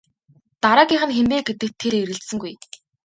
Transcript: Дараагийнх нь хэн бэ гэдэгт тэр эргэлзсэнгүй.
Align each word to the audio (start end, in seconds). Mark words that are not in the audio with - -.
Дараагийнх 0.61 1.05
нь 1.07 1.15
хэн 1.15 1.27
бэ 1.31 1.37
гэдэгт 1.47 1.77
тэр 1.81 1.93
эргэлзсэнгүй. 2.01 2.53